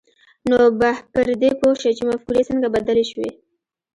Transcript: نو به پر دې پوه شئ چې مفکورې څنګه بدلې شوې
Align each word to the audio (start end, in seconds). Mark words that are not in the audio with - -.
نو 0.49 0.57
به 0.79 0.91
پر 1.11 1.27
دې 1.41 1.51
پوه 1.59 1.75
شئ 1.81 1.91
چې 1.97 2.03
مفکورې 2.09 2.41
څنګه 2.49 2.67
بدلې 2.75 3.05
شوې 3.11 3.29